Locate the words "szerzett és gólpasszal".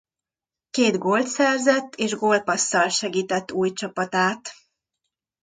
1.27-2.89